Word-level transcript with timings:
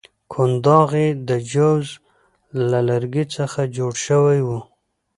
کنداغ 0.31 0.89
یې 1.03 1.09
د 1.27 1.29
جوز 1.51 1.87
له 2.69 2.79
لرګي 2.89 3.25
څخه 3.35 3.61
جوړ 3.75 3.93
شوی 4.05 4.39
وو. 4.47 4.59